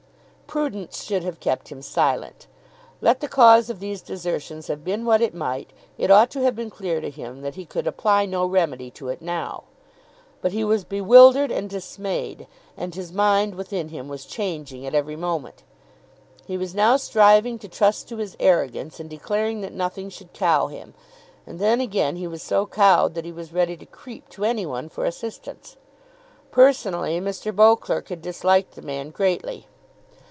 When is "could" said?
7.63-7.87